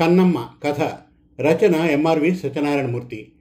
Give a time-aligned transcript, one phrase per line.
[0.00, 0.80] కన్నమ్మ కథ.
[1.40, 3.32] రచన ఎంఆర్వి సత్యనారాయణమూర్తి.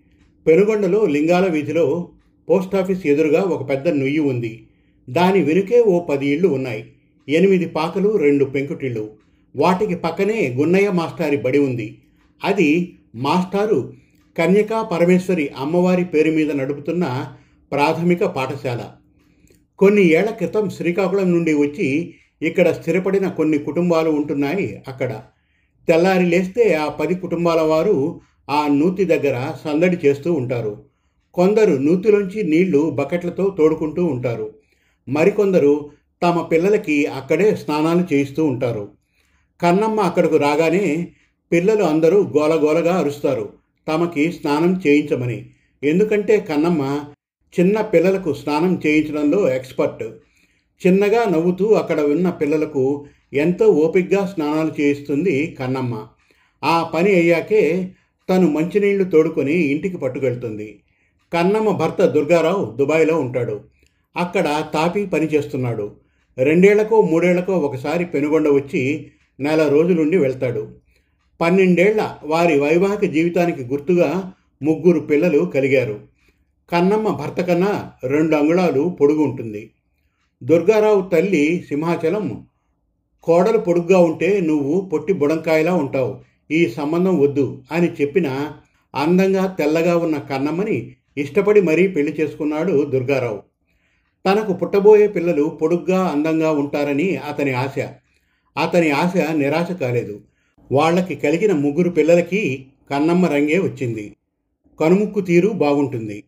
[0.47, 2.09] పెనుగొండలో లింగాల వీధిలో
[2.49, 4.67] పోస్టాఫీస్ ఎదురుగా ఒక పెద్ద నుయ్యి ఉంది.
[5.09, 6.91] దాని వెనుకే ఓ పది ఇళ్ళు ఉన్నాయి.
[7.29, 9.11] ఎనిమిది పాకలు రెండు పెంకుటిళ్ళు.
[9.55, 11.97] వాటికి పక్కనే గున్నయ్య మాస్టారి బడి ఉంది.
[12.43, 13.93] అది మాస్టారు
[14.37, 17.33] కన్యకా పరమేశ్వరి అమ్మవారి పేరు మీద నడుపుతున్న
[17.71, 18.85] ప్రాథమిక పాఠశాల.
[19.79, 25.21] కొన్ని ఏళ్ళ క్రితం శ్రీకాకుళం నుండి వచ్చి ఇక్కడ స్థిరపడిన కొన్ని కుటుంబాలు ఉంటున్నాయి అక్కడ.
[25.87, 30.83] తెల్లారి లేస్తే ఆ పది కుటుంబాల వారు ఆ నూతి దగ్గర సందడి చేస్తూ ఉంటారు.
[31.33, 34.53] కొందరు నూతిలోంచి నీళ్ళు బకెట్లతో తోడుకుంటూ ఉంటారు.
[35.07, 35.89] మరికొందరు
[36.23, 38.91] తమ పిల్లలకి అక్కడే స్నానాలు చేయిస్తూ ఉంటారు.
[39.61, 41.07] కన్నమ్మ అక్కడకు రాగానే
[41.51, 43.53] పిల్లలు అందరూ గోలగోలగా అరుస్తారు.
[43.87, 45.49] తమకి స్నానం చేయించమని.
[45.83, 47.03] ఎందుకంటే కన్నమ్మ
[47.59, 50.03] చిన్న పిల్లలకు స్నానం చేయించడంలో ఎక్స్పర్ట్.
[50.87, 56.07] చిన్నగా నవ్వుతూ అక్కడ ఉన్న పిల్లలకు ఎంతో ఓపిగ్గా స్నానాలు చేయిస్తుంది కన్నమ్మ.
[56.63, 57.91] ఆ పని అయ్యాకే
[58.29, 60.79] తను మంచినీళ్ళు తోడుకొని ఇంటికి పట్టుకెళ్తుంది.
[61.33, 63.61] కన్నమ్మ భర్త దుర్గారావు దుబాయ్లో ఉంటాడు.
[64.17, 65.95] అక్కడ తాపి పని చేస్తున్నాడు.
[66.37, 70.75] రెండేళ్ళకో మూడేళ్ళకో ఒకసారి పెనుగొండ వచ్చి నెల రోజులుండి వెళ్తాడు.
[71.41, 75.99] పన్నెండేళ్ళ వారి వైవాహిక జీవితానికి గుర్తుగా ముగ్గురు పిల్లలు కలిగారు.
[76.69, 79.71] కన్నమ్మ భర్త కన్నా రెండు అంగుళాలు పొడుగు ఉంటుంది.
[80.43, 82.47] దుర్గారావు తల్లి సింహాచలం
[83.25, 86.19] కోడలు పొడుగ్గా ఉంటే నువ్వు పొట్టి బుడంకాయలా ఉంటావు.
[86.51, 88.51] ఈ సంబంధం వద్దు అని చెప్పిన
[88.95, 93.41] అందంగా తెల్లగా ఉన్న కన్నమ్మని ఇష్టపడి మరీ పెళ్ళి చేసుకున్నాడు దుర్గారావు.
[94.25, 97.79] తనకు పుట్టబోయే పిల్లలు పొడుగ్గా అందంగా ఉంటారని అతని ఆశ.
[98.63, 100.21] అతని ఆశ నిరాశ కాలేదు.
[100.71, 104.15] వాళ్ళకి కలిగిన ముగ్గురు పిల్లలకి కన్నమ్మ రంగే వచ్చింది.
[104.79, 106.23] కనుముక్కు తీరు బాగుంటుంది.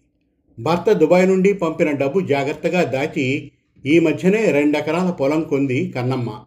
[0.60, 3.52] భర్త దుబాయ్ నుండి పంపిన డబ్బు జాగ్రత్తగా దాచి
[3.86, 6.40] ఈ మధ్యనే రెండెకరాల పొలం కొంది కన్నమ్మ.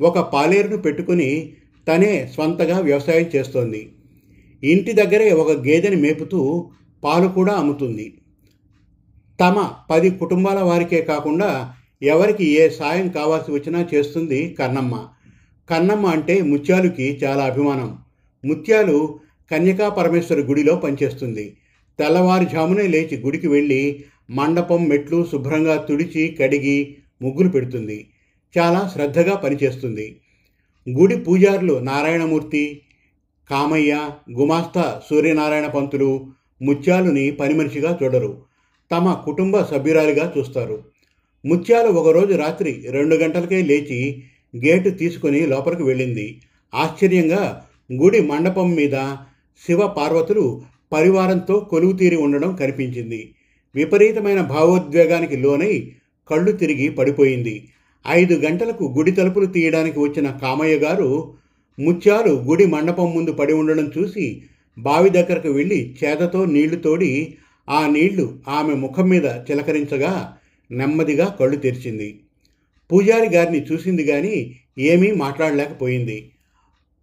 [0.00, 1.52] ఒక పాలేరును పెట్టుకుని
[1.88, 3.92] తనే స్వంతగా వ్యవసాయం చేస్తోంది.
[4.64, 6.70] ఇంటి దగ్గరే ఒక గేదెని మేపుతూ
[7.04, 8.14] పాలు కూడా అమ్ముతుంది.
[9.40, 11.72] తమ పది కుటుంబాల వారికే కాకుండా
[12.02, 15.06] ఎవరికి ఏ సాయం కావాల్సి వచ్చినా చేస్తుంది కన్నమ్మ.
[15.70, 17.98] కన్నమ్మ అంటే ముత్యాలుకి చాలా అభిమానం.
[18.44, 19.18] ముత్యాలు
[19.50, 21.56] కన్యకా పరమేశ్వరి గుడిలో పనిచేస్తుంది.
[21.98, 28.06] తెల్లవారుజామునే లేచి గుడికి వెళ్ళి మండపం మెట్లు శుభ్రంగా తుడిచి కడిగి ముగ్గులు పెడుతుంది.
[28.58, 30.20] చాలా శ్రద్ధగా పనిచేస్తుంది.
[30.90, 32.82] గుడి పూజారులు నారాయణమూర్తి
[33.50, 36.26] కామయ్య గుమాస్తా సూర్యనారాయణ పంతులు
[36.62, 38.42] ముత్యాలుని పని మనిషిగా చూడరు.
[38.90, 40.84] తమ కుటుంబ సభ్యురాలిగా చూస్తారు.
[41.46, 44.22] ముత్యాలు ఒకరోజు రాత్రి రెండు గంటలకే లేచి
[44.56, 46.40] గేటు తీసుకుని లోపలికి వెళ్ళింది.
[46.74, 48.92] ఆశ్చర్యంగా గుడి మండపం మీద
[49.66, 53.34] శివ పార్వతులు పరివారంతో కొలువు తీరి ఉండడం కనిపించింది.
[53.74, 55.92] విపరీతమైన భావోద్వేగానికి లోనై
[56.30, 57.68] కళ్ళు తిరిగి పడిపోయింది.
[58.08, 61.34] ఐదు గంటలకు గుడి తలుపులు తీయడానికి వచ్చిన కామయ్య గారు
[61.78, 64.42] ముత్యాలు గుడి మండపం ముందు పడి ఉండడం చూసి
[64.78, 67.34] బావి దగ్గరకు వెళ్ళి చేతతో నీళ్ళు తోడి
[67.70, 70.34] ఆ నీళ్ళు ఆమె ముఖం మీద చిలకరించగా
[70.70, 72.20] నెమ్మదిగా కళ్ళు తెరిచింది.
[72.92, 76.30] పూజారి గారిని చూసింది గాని ఏమీ మాట్లాడలేకపోయింది.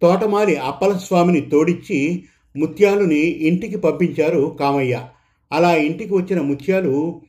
[0.02, 2.22] తోటమాలి అప్పలస్వామిని తోడిచ్చి
[2.56, 5.04] ముత్యాలుని ఇంటికి పంపించారు కామయ్య.
[5.52, 7.20] అలా ఇంటికి వచ్చిన ముత్యాలు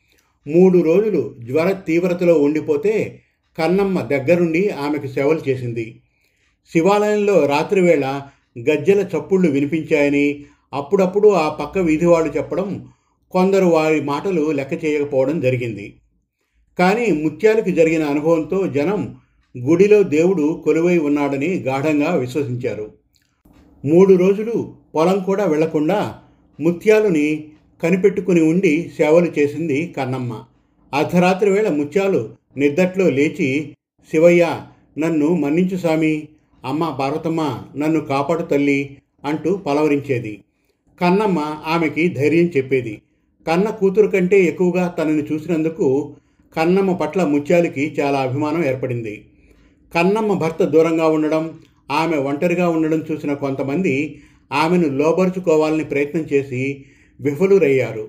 [0.48, 3.23] మూడు రోజులు జ్వర తీవ్రతలో ఉండిపోతే
[3.58, 6.02] కన్నమ్మ దగ్గరుండి ఆమెకు సేవలు చేసింది.
[6.74, 8.22] శివాలయంలో రాత్రివేళ
[8.60, 12.88] గజ్జెల చప్పుళ్ళు వినిపించాయని అప్పుడప్పుడు ఆ పక్క వీధి వాళ్ళు చెప్పడం
[13.32, 15.96] కొందరు వారి మాటలు లెక్క చేయకపోవడం జరిగింది.
[16.80, 19.16] కానీ ముత్యాలకి జరిగిన అనుభవంతో జనం
[19.58, 22.94] గుడిలో దేవుడు కొలువై ఉన్నాడని గాఢంగా విశ్వసించారు.
[23.86, 26.16] మూడు రోజులు పొలం కూడా వెళ్ళకుండా
[26.60, 27.48] ముత్యాలుని
[27.84, 30.44] కనిపెట్టుకుని ఉండి సేవలు చేసింది కన్నమ్మ.
[30.94, 33.76] అర్ధరాత్రి వేళ ముత్యాలు నిద్దట్లో లేచి
[34.12, 34.62] శివయ్య
[34.98, 36.28] నన్ను మన్నించు స్వామి.
[36.66, 40.44] అమ్మ భారతమ్మ నన్ను కాపాడు తల్లి అంటూ పలవరించేది.
[41.02, 43.02] కన్నమ్మ ఆమెకి ధైర్యం చెప్పేది.
[43.48, 46.16] కన్న కూతురు కంటే ఎక్కువగా తనని చూసినందుకు
[46.58, 49.26] కన్నమ్మ పట్ల ముత్యాలకి చాలా అభిమానం ఏర్పడింది.
[49.96, 51.60] కన్నమ్మ భర్త దూరంగా ఉండడం
[51.92, 54.22] ఆమె ఒంటరిగా ఉండడం చూసిన కొంతమంది
[54.52, 56.86] ఆమెను లోబరుచుకోవాలని ప్రయత్నం చేసి
[57.22, 58.08] విఫలురయ్యారు.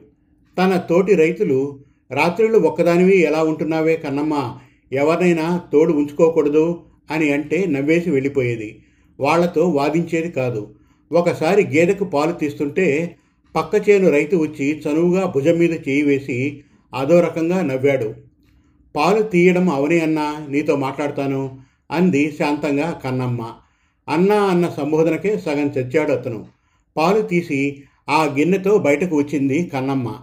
[0.59, 1.79] తన తోటి రైతులు
[2.15, 4.57] రాత్రులు ఒక్కదానివి ఎలా ఉంటున్నావే కన్నమ్మ?
[4.93, 8.83] ఎవరినైనా తోడు ఉంచుకోకూడదు అని అంటే నవ్వేసి వెళ్ళిపోయేది.
[9.21, 10.75] వాళ్ళతో వాదించేది కాదు.
[11.13, 13.17] ఒకసారి గేదెకు పాలు తీస్తుంటే
[13.57, 16.65] పక్క చేను రైతు వచ్చి చనువుగా భుజం మీద చేయి వేసి
[16.95, 18.15] అదో రకంగా నవ్వాడు.
[18.97, 21.59] పాలు తీయడం అవనే అన్నా నీతో మాట్లాడతాను
[21.91, 23.51] అంది శాంతంగా కన్నమ్మ.
[24.09, 26.47] అన్నా అన్న సంబోధనకే సగం చచ్చాడు అతను.
[26.97, 30.17] పాలు తీసి ఆ గిన్నెతో బయటకు వచ్చింది కన్నమ్మ.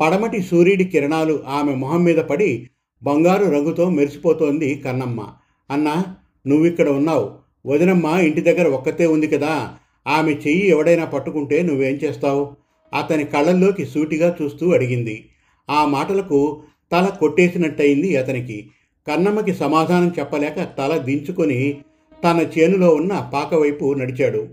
[0.00, 2.70] పడమటి సూర్యుడి కిరణాలు ఆమె మొహం మీద పడి
[3.02, 5.26] బంగారు రంగుతో మెరిసిపోతోంది కన్నమ్మ.
[5.70, 6.04] అన్నా
[6.46, 7.30] నువ్విక్కడ ఉన్నావు.
[7.66, 9.70] వదినమ్మ ఇంటి దగ్గర ఒక్కతే ఉంది కదా.
[10.08, 12.56] ఆమె చెయ్యి ఎవడైనా పట్టుకుంటే నువ్వేం చేస్తావు?
[12.94, 15.28] అతని కళ్ళల్లోకి సూటిగా చూస్తూ అడిగింది.
[15.70, 16.62] ఆ మాటలకు
[16.92, 18.70] తల కొట్టేసినట్టయింది అతనికి.
[19.08, 21.78] కన్నమ్మకి సమాధానం చెప్పలేక తల దించుకొని
[22.24, 24.48] తన చేనులో ఉన్న పాక వైపు నడిచాడు.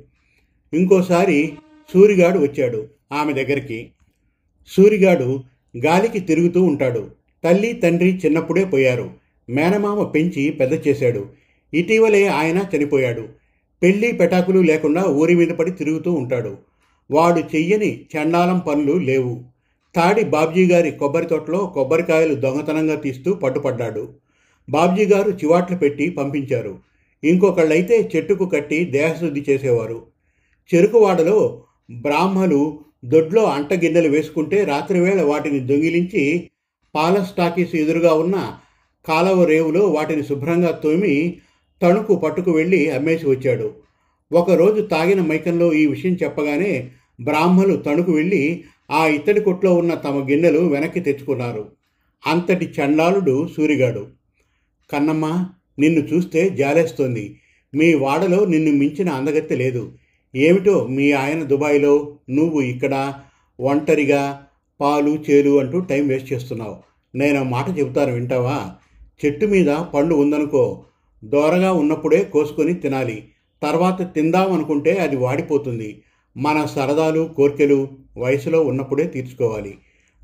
[0.74, 1.54] ఇంకోసారి
[1.94, 3.92] సూరిగాడు వచ్చాడు ఆమె దగ్గరికి.
[4.68, 5.44] సూరిగాడు
[5.86, 7.12] గాలికి తిరుగుతూ ఉంటాడు.
[7.44, 9.12] తల్లి తండ్రి చిన్నప్పుడే పోయారు.
[9.50, 11.26] మేనమామ పెంచి పెద్ద చేశాడు.
[11.74, 13.28] ఇటీవలే ఆయన చనిపోయాడు.
[13.84, 16.58] పెళ్ళి పెటాకులు లేకుండా ఊరి మీద పడి తిరుగుతూ ఉంటాడు.
[17.12, 19.44] వాడు చెయ్యని చండాలం పనులు లేవు.
[19.96, 24.14] తాడి బాబ్జీ గారి కొబ్బరి తోటలో కొబ్బరికాయలు దొంగతనంగా తీస్తూ పట్టుపడ్డాడు.
[24.70, 26.80] బాబ్జీ గారు చివాట్లు పెట్టి పంపించారు.
[27.24, 30.06] ఇంకొకళ్ళైతే చెట్టుకు కట్టి దేహశుద్ధి చేసేవారు.
[30.76, 36.50] చెరుకువాడలో బ్రాహ్మలు దొడ్లో అంటగిన్నెలు వేసుకుంటే రాత్రివేళ వాటిని దొంగిలించి
[36.96, 38.54] పాల స్టాకీస్ ఎదురుగా ఉన్న
[39.08, 41.38] కాలవ రేవులో వాటిని శుభ్రంగా తోమి
[41.82, 43.74] తణుకు పట్టుకు వెళ్ళి అమ్మేసి వచ్చాడు.
[44.34, 46.92] ఒకరోజు తాగిన మైకంలో ఈ విషయం చెప్పగానే
[47.22, 51.72] బ్రాహ్మలు తణుకు వెళ్ళి ఆ ఇత్తడి కొట్లో ఉన్న తమ గిన్నెలు వెనక్కి తెచ్చుకున్నారు.
[52.28, 54.08] అంతటి చండాలుడు సూరిగాడు.
[54.92, 55.48] కన్నమ్మ
[55.80, 57.40] నిన్ను చూస్తే జాలేస్తోంది.
[57.76, 59.92] మీ వాడలో నిన్ను మించిన అందగత్తె లేదు.
[60.36, 63.14] ఏమిటో మీ ఆయన దుబాయ్లో నువ్వు ఇక్కడ
[63.60, 64.44] ఒంటరిగా
[64.82, 66.78] పాలు చేలు అంటూ టైం వేస్ట్ చేస్తున్నావు.
[67.16, 68.72] నేను ఆ మాట చెబుతాను వింటావా?
[69.26, 70.84] చెట్టు మీద పండు ఉందనుకో
[71.26, 73.24] దోరగా ఉన్నప్పుడే కోసుకొని తినాలి.
[73.64, 76.04] తర్వాత తిందామనుకుంటే అది వాడిపోతుంది.
[76.38, 77.88] మన సరదాలు కోర్కెలు
[78.18, 79.78] వయసులో ఉన్నప్పుడే తీర్చుకోవాలి.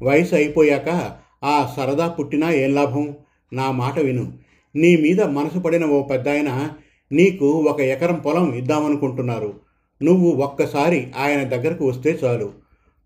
[0.04, 3.16] వయసు అయిపోయాక ఆ సరదా పుట్టినా ఏం లాభం?
[3.54, 4.34] నా మాట విను.
[4.76, 6.70] నీ మీద మనసు పడిన ఓ పెద్దాయన
[7.12, 9.69] నీకు ఒక ఎకరం పొలం ఇద్దామనుకుంటున్నారు.
[10.04, 12.52] నువ్వు ఒక్కసారి ఆయన దగ్గరకు వస్తే చాలు.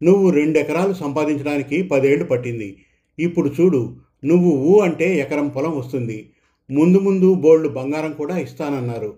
[0.03, 2.77] నువ్వు రెండెకరాలు సంపాదించడానికి పదేళ్ళు పట్టింది.
[3.19, 3.95] ఇప్పుడు చూడు
[4.25, 6.29] నువ్వు ఊ అంటే ఎకరం పొలం వస్తుంది.
[6.71, 9.17] ముందు ముందు బోల్డ్ బంగారం కూడా ఇస్తానన్నారు.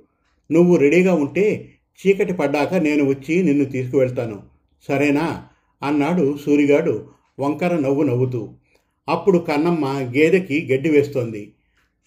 [0.52, 1.72] నువ్వు రెడీగా ఉంటే
[2.08, 4.40] చీకటి పడ్డాక నేను వచ్చి నిన్ను తీసుకువెళ్తాను.
[4.88, 5.46] సరేనా?
[5.84, 7.06] అన్నాడు సూరిగాడు
[7.40, 8.50] వంకర నవ్వు నవ్వుతూ.
[9.10, 9.86] అప్పుడు కన్నమ్మ
[10.16, 11.52] గేదెకి గడ్డి వేస్తోంది.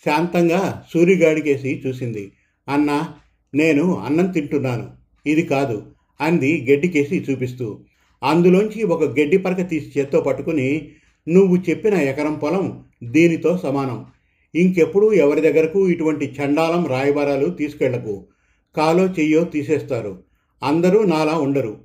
[0.04, 2.32] శాంతంగా సూరిగాడికేసి చూసింది.
[2.68, 3.14] అన్నా
[3.54, 4.97] నేను అన్నం తింటున్నాను.
[5.26, 5.82] ఇది కాదు
[6.20, 7.80] అంది గడ్డికేసి చూపిస్తూ.
[8.22, 10.88] అందులోంచి ఒక గడ్డి పరక తీసి చేత్తో పట్టుకుని
[11.28, 14.06] నువ్వు చెప్పిన ఎకరం పొలం దీనితో సమానం.
[14.54, 18.26] ఇంకెప్పుడు ఎవరి దగ్గరకు ఇటువంటి చండాలం రాయబారాలు తీసుకెళ్ళకు?
[18.76, 20.22] కాలో చెయ్యో తీసేస్తారు.
[20.62, 21.80] అందరూ నాలా ఉండరు.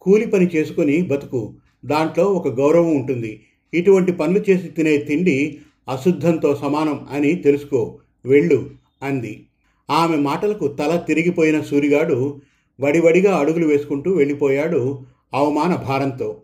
[0.00, 1.54] కూలి పని చేసుకుని బతుకు.
[1.84, 3.40] దాంట్లో ఒక గౌరవం ఉంటుంది.
[3.74, 5.58] ఇటువంటి పనులు చేసి తినే తిండి
[5.88, 7.98] అశుద్ధంతో సమానం అని తెలుసుకో.
[8.26, 8.70] వెళ్ళు
[9.02, 9.46] అంది.
[9.90, 12.40] ఆమె మాటలకు తల తిరిగిపోయిన సూరిగాడు
[12.80, 14.98] వడివడిగా అడుగులు వేసుకుంటూ వెళ్ళిపోయాడు
[15.34, 16.42] అవమాన భారంతో.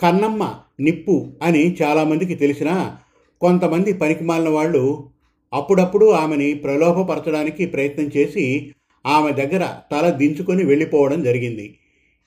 [0.00, 2.96] కన్నమ్మ నిప్పు అని చాలామందికి తెలిసినా
[3.40, 5.10] కొంతమంది పనికిమాలిన వాళ్ళు
[5.52, 8.72] అప్పుడప్పుడు ఆమెని ప్రలోభపరచడానికి ప్రయత్నం చేసి
[9.06, 11.78] ఆమె దగ్గర తల దించుకొని వెళ్ళిపోవడం జరిగింది.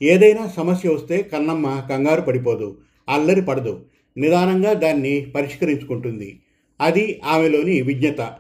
[0.02, 2.78] ఏదైనా సమస్య వస్తే కన్నమ్మ కంగారు పడిపోదు
[3.10, 3.86] అల్లరి పడదు
[4.18, 6.40] నిదానంగా దాన్ని పరిష్కరించుకుంటుంది.
[6.82, 8.36] అది ఆమెలోని విజ్ఞత.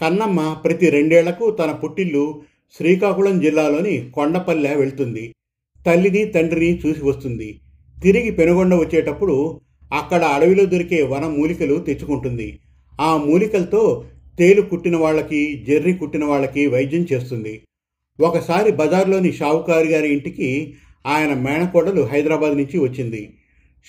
[0.00, 2.42] కన్నమ్మ ప్రతి రెండేళ్ళకు తన పుట్టిల్లు
[2.72, 5.34] శ్రీకాకుళం జిల్లాలోని కొండపల్లె వెళ్తుంది.
[5.86, 7.60] తల్లిని తండ్రిని చూసి వస్తుంది.
[8.02, 9.60] తిరిగి పెనుగొండ వచ్చేటప్పుడు
[9.92, 12.58] అక్కడ అడవిలో దొరికే వన మూలికలు తెచ్చుకుంటుంది.
[13.00, 14.04] ఆ మూలికలతో
[14.38, 17.62] తేలు కుట్టిన వాళ్ళకి జెర్రి కుట్టిన వాళ్ళకి వైద్యం చేస్తుంది.
[18.20, 20.74] ఒకసారి బజార్లోని షావుకారు గారి ఇంటికి
[21.06, 23.34] ఆయన మేనకోడలు హైదరాబాద్ నుంచి వచ్చింది.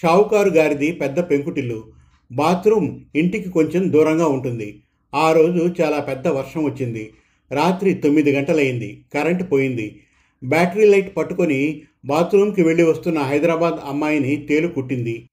[0.02, 1.84] షావుకారు గారిది పెద్ద పెంకుటిల్లు.
[2.32, 4.82] బాత్రూమ్ ఇంటికి కొంచెం దూరంగా ఉంటుంది.
[5.16, 7.10] ఆ రోజు చాలా పెద్ద వర్షం వచ్చింది.
[7.52, 9.04] రాత్రి తొమ్మిది గంటలైంది.
[9.14, 10.02] కరెంటు పోయింది.
[10.44, 15.30] బ్యాటరీ లైట్ పట్టుకొని బాత్రూంకి వెళ్ళి వస్తున్న హైదరాబాద్ అమ్మాయిని తేలు కుట్టింది.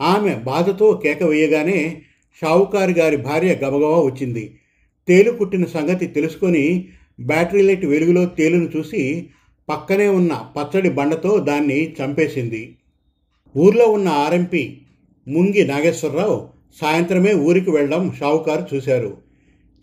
[0.00, 2.02] ఆమె బాధతో కేక వేయగానే
[2.40, 4.58] షావుకారు గారి భార్య గబగబా వచ్చింది.
[5.08, 6.88] తేలు కుట్టిన సంగతి తెలుసుకొని
[7.20, 9.28] బ్యాటరీ లైట్ వెలుగులో తేలును చూసి
[9.68, 12.76] పక్కనే ఉన్న పచ్చడి బండతో దాన్ని చంపేసింది.
[13.56, 14.78] ఊర్లో ఉన్న ఆర్ఎంపీ
[15.28, 16.48] ముంగి నాగేశ్వరరావు
[16.80, 19.16] సాయంత్రమే ఊరికి వెళ్ళడం షావుకారు చూశారు.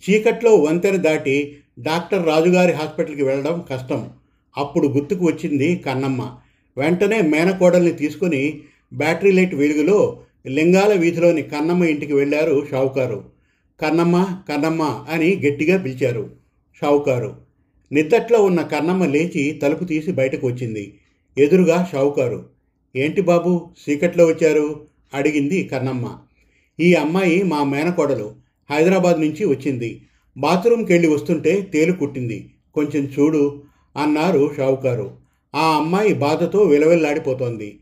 [0.03, 4.09] చీకట్లో వంతెన దాటి డాక్టర్ రాజుగారి హాస్పిటల్కి వెళ్ళడం కష్టం.
[4.57, 6.35] అప్పుడు గుర్తుకు వచ్చింది కన్నమ్మ.
[6.77, 8.61] వెంటనే మేనకోడల్ని తీసుకుని
[8.93, 13.23] బ్యాటరీ లైట్ వెలుగులో లింగాల వీధిలోని కన్నమ్మ ఇంటికి వెళ్ళారు షావుకారు.
[13.81, 16.29] కన్నమ్మ కన్నమ్మ అని గట్టిగా పిలిచారు
[16.81, 17.37] షావుకారు.
[17.91, 20.97] నిద్దట్లో ఉన్న కన్నమ్మ లేచి తలుపు తీసి బయటకు వచ్చింది.
[21.37, 22.49] ఎదురుగా షావుకారు.
[22.95, 24.87] ఏంటి బాబు సీకట్లో వచ్చారు?
[25.13, 26.17] అడిగింది కన్నమ్మ.
[26.79, 28.35] ఈ అమ్మాయి మా మేనకోడలు.
[28.71, 30.01] హైదరాబాద్ నుంచి వచ్చింది.
[30.37, 32.49] బాత్రూమ్కి వెళ్ళి వస్తుంటే తేలు కుట్టింది.
[32.75, 33.61] కొంచెం చూడు
[33.97, 35.11] అన్నారు షావుకారు.
[35.55, 37.79] ఆ అమ్మాయి బాధతో విలవిల్లాడిపోతోంది.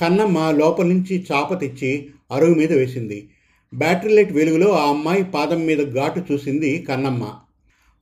[0.00, 3.28] కన్నమ్మ లోపల నుంచి చాప తెచ్చి అరుగు మీద వేసింది.
[3.74, 7.30] బ్యాటరీ లైట్ వెలుగులో ఆ అమ్మాయి పాదం మీద ఘాటు చూసింది కన్నమ్మ.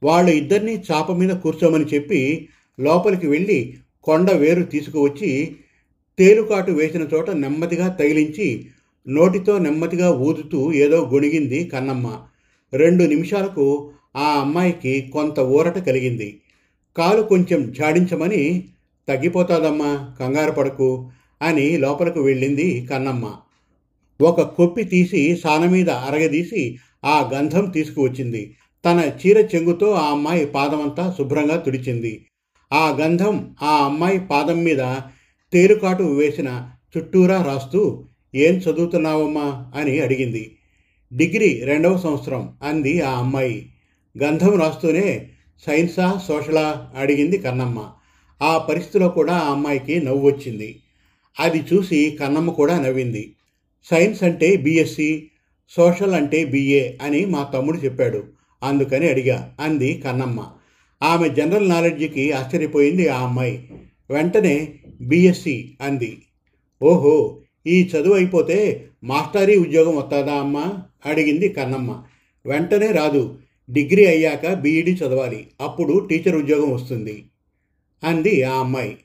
[0.02, 2.48] వాళ్ళు ఇద్దరినీ చాప మీద కూర్చోమని చెప్పి
[2.80, 5.56] లోపలికి వెళ్ళి కొండ వేరు తీసుకువచ్చి
[6.18, 8.66] తేలుకాటు వేసిన చోట నెమ్మదిగా తగిలించి
[9.08, 12.20] నోటితో నెమ్మదిగా ఊదుతూ ఏదో గొణిగింది కన్నమ్మ.
[12.74, 16.40] రెండు నిమిషాలకు ఆ అమ్మాయికి కొంత ఊరట కలిగింది.
[16.96, 18.64] కాలు కొంచెం జాడించమని
[19.08, 21.10] తగ్గిపోతాదమ్మా కంగారు పడకు
[21.42, 23.34] అని లోపలకు వెళ్ళింది కన్నమ్మ.
[24.20, 28.56] ఒక కొప్పి తీసి సాన మీద అరగదీసి ఆ గంధం తీసుకువచ్చింది.
[28.84, 32.26] తన చీర చెంగుతో ఆ అమ్మాయి పాదమంతా శుభ్రంగా తుడిచింది.
[32.72, 34.94] ఆ గంధం ఆ అమ్మాయి పాదం మీద
[35.52, 39.72] తేలుకాటు వేసిన చుట్టూరా రాస్తూ ఏం చదువుతున్నావమ్మా?
[39.76, 40.56] అని అడిగింది.
[41.12, 43.68] డిగ్రీ రెండవ సంవత్సరం అంది ఆ అమ్మాయి.
[44.22, 45.28] గంధం రాస్తూనే
[45.66, 47.90] సైన్సా సోషలా అడిగింది కన్నమ్మ.
[48.42, 50.80] ఆ పరిస్థితిలో కూడా ఆ అమ్మాయికి నవ్వు వచ్చింది.
[51.40, 53.32] అది చూసి కన్నమ్మ కూడా నవ్వింది.
[53.90, 55.28] సైన్స్ అంటే బీఎస్సీ
[55.70, 58.24] సోషల్ అంటే బిఏ అని మా తమ్ముడు చెప్పాడు.
[58.62, 60.46] అందుకని అడిగా అంది కన్నమ్మ.
[61.02, 63.70] ఆమె జనరల్ నాలెడ్జ్కి ఆశ్చర్యపోయింది ఆ అమ్మాయి.
[64.10, 66.22] వెంటనే బీఎస్సీ అంది.
[66.82, 70.82] ఓహో ఈ చదువు అయిపోతే మాస్టరీ ఉద్యోగం వస్తుందా అమ్మా?
[71.06, 72.02] అడిగింది కన్నమ్మ.
[72.46, 73.38] వెంటనే రాదు
[73.70, 77.24] డిగ్రీ అయ్యాక బీఈడి చదవాలి అప్పుడు టీచర్ ఉద్యోగం వస్తుంది
[78.04, 78.96] అంది ఆ అమ్మాయి.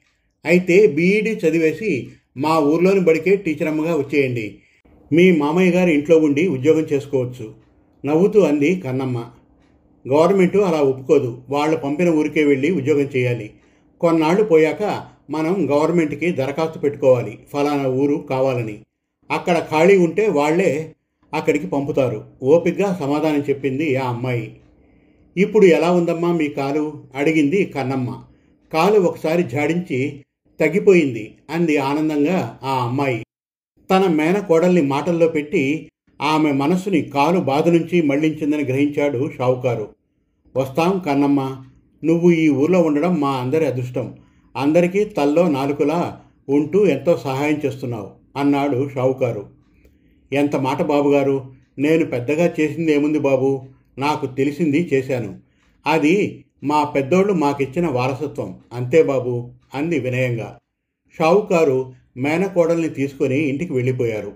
[0.46, 4.60] అయితే బీఈడి చదివేసి మా ఊర్లోని బడికే టీచర్ అమ్మగా వచ్చేయండి.
[5.14, 7.54] మీ మామయ్య గారి ఇంట్లో ఉండి ఉద్యోగం చేసుకోవచ్చు
[8.06, 9.30] నవ్వుతూ అంది కన్నమ్మ.
[10.06, 13.54] గవర్నమెంటు అలా ఒప్పుకోదు వాళ్ళు పంపిన ఊరికే వెళ్ళి ఉద్యోగం చేయాలి.
[14.02, 18.82] కొన్నాళ్ళు పోయాక మనం గవర్నమెంట్కి దరఖాస్తు పెట్టుకోవాలి ఫలానా ఊరు కావాలని.
[19.32, 20.94] అక్కడ ఖాళీ ఉంటే వాళ్ళే
[21.34, 22.26] అక్కడికి పంపుతారు.
[22.44, 24.58] ఓపిగ్గా సమాధానం చెప్పింది ఆ అమ్మాయి.
[25.38, 27.04] ఇప్పుడు ఎలా ఉందమ్మా మీ కాలు?
[27.16, 28.24] అడిగింది కన్నమ్మ.
[28.74, 30.26] కాలు ఒకసారి జాడించి
[30.60, 33.26] తగ్గిపోయింది అంది ఆనందంగా ఆ అమ్మాయి.
[33.92, 35.90] తన మేన కోడల్ని మాటల్లో పెట్టి
[36.22, 39.90] ఆమె మనసుని కాలు బాధ నుంచి మళ్ళించిందని గ్రహించాడు షావుకారు.
[40.58, 41.64] వస్తాం కన్నమ్మ.
[42.04, 44.16] నువ్వు ఈ ఊర్లో ఉండడం మా అందరి అదృష్టం.
[44.58, 46.20] అందరికీ తల్లో నాలుకలా
[46.50, 49.57] ఉంటూ ఎంతో సహాయం చేస్తున్నావు అన్నాడు షావుకారు.
[50.34, 53.66] ఎంత మాట బాబుగారు నేను పెద్దగా చేసింది ఏముంది బాబు?
[53.98, 55.40] నాకు తెలిసింది చేశాను.
[55.88, 58.60] అది మా పెద్దోళ్ళు మాకిచ్చిన వారసత్వం.
[58.74, 60.58] అంతే బాబు అంది వినయంగా.
[61.18, 64.34] షావుకారు మేనకోడల్ని తీసుకొని ఇంటికి వెళ్ళిపోయారు.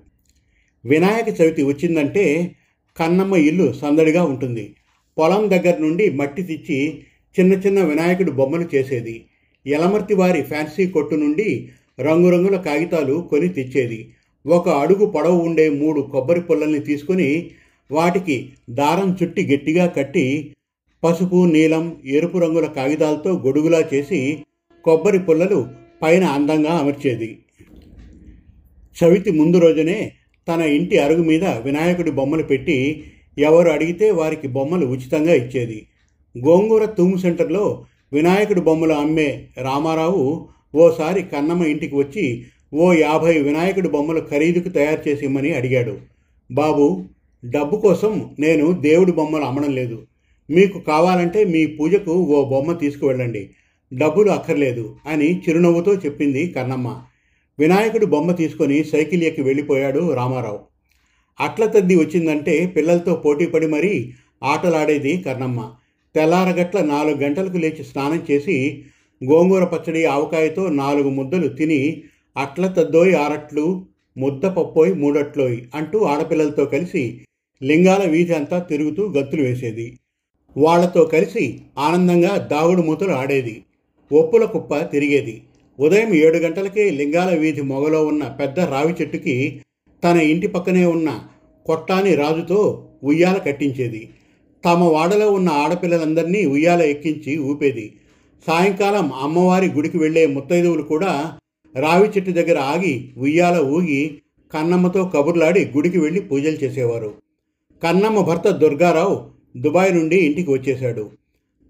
[0.85, 2.55] వినాయక చవితి వచ్చిందంటే
[2.97, 4.75] కన్నమ్మ ఇల్లు సందడిగా ఉంటుంది.
[5.17, 7.03] పొలం దగ్గర నుండి మట్టి తెచ్చి
[7.39, 9.25] చిన్న చిన్న వినాయకుడి బొమ్మలు చేసేది.
[9.67, 11.69] ఎలమర్తి వారి ఫ్యాన్సీ కొట్టు నుండి
[11.99, 14.13] రంగురంగుల కాగితాలు కొని తెచ్చేది.
[14.45, 17.51] ఒక అడుగు పొడవు ఉండే మూడు కొబ్బరి పుల్లల్ని తీసుకొని
[17.91, 20.53] వాటికి దారం చుట్టి గట్టిగా కట్టి
[21.03, 24.43] పసుపు నీలం ఎరుపు రంగుల కాగితాలతో గొడుగులా చేసి
[24.85, 25.67] కొబ్బరి పుల్లలు
[26.01, 27.39] పైన అందంగా అమర్చేది.
[28.95, 30.11] చవితి ముందు రోజునే
[30.47, 33.05] తన ఇంటి అరుగు మీద వినాయకుడి బొమ్మలు పెట్టి
[33.37, 35.85] ఎవరు అడిగితే వారికి బొమ్మలు ఉచితంగా ఇచ్చేది.
[36.37, 44.21] గోంగూర తూము సెంటర్లో వినాయకుడి బొమ్మలు అమ్మే రామారావు ఓసారి కన్నమ్మ ఇంటికి వచ్చి ఓ యాభై వినాయకుడి బొమ్మలు
[44.31, 45.97] ఖరీదుకు తయారు చేసి ఇమ్మని అడిగాడు.
[46.49, 47.05] బాబు
[47.43, 49.97] డబ్బు కోసం నేను దేవుడి బొమ్మలు అమ్మడం లేదు.
[50.49, 53.49] మీకు కావాలంటే మీ పూజకు ఓ బొమ్మ తీసుకువెళ్ళండి.
[53.91, 57.01] డబ్బులు అక్కర్లేదు అని చిరునవ్వుతో చెప్పింది కన్నమ్మ.
[57.59, 60.59] వినాయకుడి బొమ్మ తీసుకొని సైకిల్ ఎక్కి వెళ్ళిపోయాడు రామారావు.
[61.39, 64.13] అట్ల తద్ది వచ్చిందంటే పిల్లలతో పోటీపడి మరీ
[64.43, 65.71] ఆటలాడేది కన్నమ్మ.
[66.15, 68.83] తెల్లారగట్ల నాలుగు గంటలకు లేచి స్నానం చేసి
[69.21, 72.03] గోంగూర పచ్చడి ఆవకాయతో నాలుగు ముద్దలు తిని
[72.37, 73.85] అట్ల తద్దోయ్ ఆరట్లు
[74.17, 77.25] ముద్ద పప్పోయ్ మూడట్లోయ్ అంటూ ఆడపిల్లలతో కలిసి
[77.63, 79.97] లింగాల వీధి అంతా తిరుగుతూ గంతులు వేసేది.
[80.57, 83.63] వాళ్ళతో కలిసి ఆనందంగా దాగుడు మూతలు ఆడేది.
[84.11, 85.41] ఒప్పుల కుప్ప తిరిగేది.
[85.79, 89.61] ఉదయం ఏడు గంటలకే లింగాల వీధి మొగలో ఉన్న పెద్ద రావి చెట్టుకి
[90.03, 91.19] తన ఇంటి పక్కనే ఉన్న
[91.65, 94.09] కొట్టాని రాజుతో ఉయ్యాల కట్టించేది.
[94.65, 97.93] తమ వాడలో ఉన్న ఆడపిల్లలందరినీ ఉయ్యాల ఎక్కించి ఊపేది.
[98.47, 101.37] సాయంకాలం అమ్మవారి గుడికి వెళ్ళే ముత్తైదువులు కూడా
[101.75, 104.21] రావి చెట్టు దగ్గర ఆగి ఉయ్యాల ఊగి
[104.53, 107.13] కన్నమ్మతో కబుర్లాడి గుడికి వెళ్ళి పూజలు చేసేవారు.
[107.83, 109.25] కన్నమ్మ భర్త దుర్గారావు
[109.57, 111.09] దుబాయ్ నుండి ఇంటికి వచ్చేశాడు.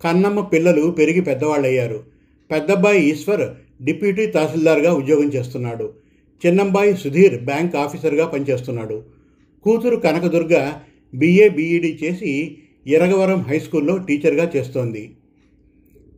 [0.03, 2.03] కన్నమ్మ పిల్లలు పెరిగి పెద్దవాళ్ళయ్యారు.
[2.51, 3.49] పెద్దబ్బాయి ఈశ్వర్
[3.83, 5.93] డిప్యూటీ తహసీల్దార్గా ఉద్యోగం చేస్తున్నాడు.
[6.45, 9.03] చిన్నబ్బాయి సుధీర్ బ్యాంక్ ఆఫీసర్గా పనిచేస్తున్నాడు.
[9.63, 10.71] కూతురు కనకదుర్గ
[11.13, 15.15] బిఏ బీఈడీ చేసి ఇరగవరం హై స్కూల్లో టీచర్గా చేస్తోంది.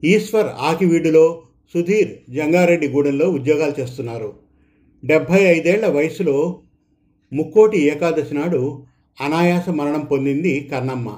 [0.04, 4.39] ఈశ్వర్ ఆకివీడులో సుధీర్ జంగారెడ్డిగూడెంలో ఉద్యోగాలు చేస్తున్నారు.
[5.05, 6.62] డెబ్భై ఐదేళ్ళ వయసులో
[7.34, 8.86] ముక్కోటి ఏకాదశి నాడు
[9.22, 11.17] అనాయాస మరణం పొందింది కన్నమ్మ.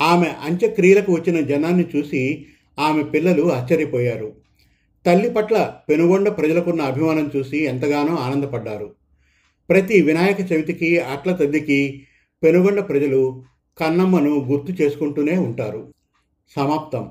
[0.00, 2.46] ఆమె అంత్యక్రియలకు వచ్చిన జనాన్ని చూసి
[2.78, 4.32] ఆమె పిల్లలు ఆశ్చర్యపోయారు.
[5.06, 8.94] తల్లి పట్ల పెనుగొండ ప్రజలకున్న అభిమానం చూసి ఎంతగానో ఆనందపడ్డారు.
[9.70, 12.06] ప్రతి వినాయక చవితికి అట్ల తద్దికి
[12.42, 13.42] పెనుగొండ ప్రజలు
[13.78, 15.94] కన్నమ్మను గుర్తు చేసుకుంటూనే ఉంటారు.
[16.56, 17.10] సమాప్తం.